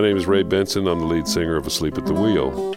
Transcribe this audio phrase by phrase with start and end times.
[0.00, 0.86] name is Ray Benson.
[0.86, 2.74] I'm the lead singer of Asleep at the Wheel.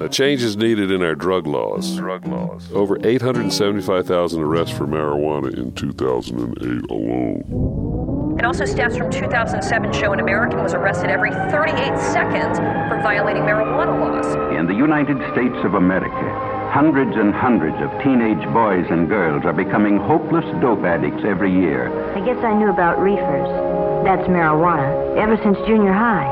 [0.00, 1.96] A change is needed in our drug laws.
[1.96, 2.72] Drug laws.
[2.72, 8.34] Over 875,000 arrests for marijuana in 2008 alone.
[8.38, 13.42] And also, stats from 2007 show an American was arrested every 38 seconds for violating
[13.42, 14.34] marijuana laws.
[14.58, 19.52] In the United States of America, hundreds and hundreds of teenage boys and girls are
[19.52, 21.92] becoming hopeless dope addicts every year.
[22.16, 23.71] I guess I knew about reefers.
[24.04, 26.26] That's marijuana, ever since junior high.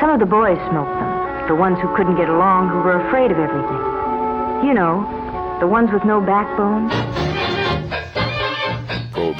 [0.00, 1.48] Some of the boys smoked them.
[1.48, 3.82] The ones who couldn't get along, who were afraid of everything.
[4.66, 5.02] You know,
[5.58, 6.88] the ones with no backbone.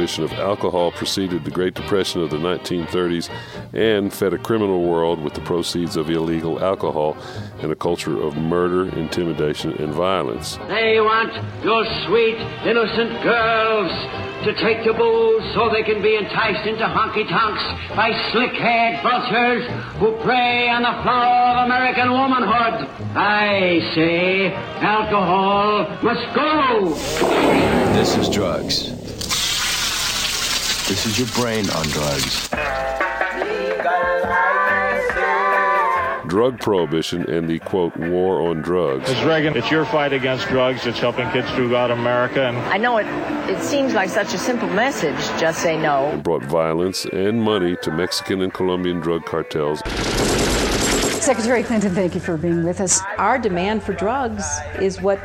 [0.04, 3.30] Prohibition of alcohol preceded the Great Depression of the 1930s
[3.72, 7.16] and fed a criminal world with the proceeds of illegal alcohol
[7.62, 10.58] and a culture of murder, intimidation, and violence.
[10.68, 11.32] They want
[11.64, 12.36] your sweet,
[12.68, 13.90] innocent girls
[14.44, 17.64] to take the booze so they can be enticed into honky tonks
[17.96, 19.64] by slick haired vultures
[19.96, 22.90] who prey on the flower of American womanhood.
[23.16, 24.52] I say
[24.84, 26.92] alcohol must go.
[27.94, 29.13] This is drugs.
[30.86, 32.46] This is your brain on drugs.
[36.28, 39.08] Drug prohibition and the quote war on drugs.
[39.08, 39.24] Ms.
[39.24, 40.86] Reagan, it's your fight against drugs.
[40.86, 42.42] It's helping kids throughout America.
[42.42, 43.06] And I know it.
[43.48, 45.16] It seems like such a simple message.
[45.40, 46.08] Just say no.
[46.08, 49.80] And brought violence and money to Mexican and Colombian drug cartels.
[51.24, 53.00] Secretary Clinton, thank you for being with us.
[53.16, 54.44] Our demand for drugs
[54.80, 55.18] is what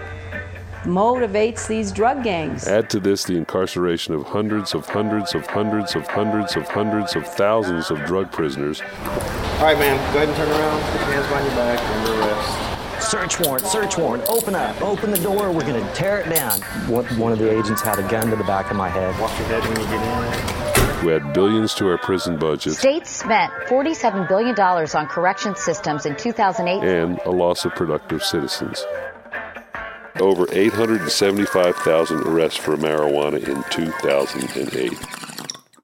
[0.83, 2.67] motivates these drug gangs.
[2.67, 7.16] Add to this the incarceration of hundreds of hundreds of hundreds of hundreds of hundreds
[7.16, 8.81] of thousands of drug prisoners.
[8.81, 10.81] All right, man, go ahead and turn around.
[10.91, 11.80] Put your hands behind your back.
[11.80, 12.69] Under arrest.
[13.09, 14.23] Search warrant, search warrant.
[14.30, 15.52] Open up, open the door.
[15.52, 16.59] We're going to tear it down.
[16.88, 19.19] One, one of the agents had a gun to the back of my head.
[19.19, 21.05] Watch your head when you get in.
[21.05, 22.73] We add billions to our prison budget.
[22.73, 26.87] States spent $47 billion on correction systems in 2008.
[26.87, 28.86] And a loss of productive citizens
[30.20, 35.18] over 875,000 arrests for marijuana in 2008.